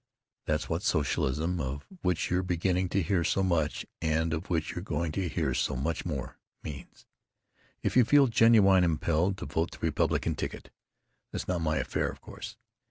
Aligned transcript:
"That's 0.47 0.67
what 0.67 0.81
socialism—of 0.81 1.85
which 2.01 2.31
you're 2.31 2.41
beginning 2.41 2.89
to 2.89 3.03
hear 3.03 3.23
so 3.23 3.43
much, 3.43 3.85
and 4.01 4.33
of 4.33 4.49
which 4.49 4.71
you're 4.71 4.81
going 4.83 5.11
to 5.11 5.29
hear 5.29 5.53
so 5.53 5.75
much 5.75 6.07
more—means. 6.07 7.05
If 7.83 7.95
you 7.95 8.03
feel 8.03 8.25
genuinely 8.25 8.83
impelled 8.83 9.37
to 9.37 9.45
vote 9.45 9.69
the 9.69 9.77
Republican 9.81 10.33
ticket, 10.33 10.71
that's 11.31 11.47
not 11.47 11.61
my 11.61 11.77
affair, 11.77 12.09
of 12.09 12.19
course. 12.19 12.57